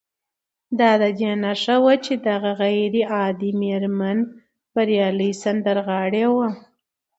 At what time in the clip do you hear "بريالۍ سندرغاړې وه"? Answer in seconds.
4.75-6.49